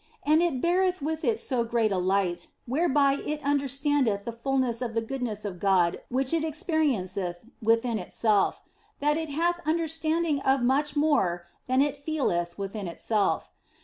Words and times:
And 0.23 0.41
it 0.41 0.61
beareth 0.61 0.99
with 0.99 1.23
it 1.23 1.37
so 1.39 1.63
great 1.63 1.91
a 1.91 1.99
light 1.99 2.47
(whereby 2.65 3.19
it 3.23 3.39
understandeth 3.43 4.25
the 4.25 4.31
fulness 4.31 4.81
of 4.81 4.95
the 4.95 5.01
goodness 5.03 5.45
of 5.45 5.59
God 5.59 6.01
which 6.09 6.33
it 6.33 6.41
experienceth 6.41 7.35
within 7.61 7.99
itself) 7.99 8.63
that 8.99 9.15
it 9.15 9.29
hath 9.29 9.61
understanding 9.63 10.39
of 10.41 10.63
much 10.63 10.95
more 10.95 11.45
than 11.67 11.83
it 11.83 11.97
feeleth 11.97 12.57
within 12.57 12.87
itself. 12.87 13.51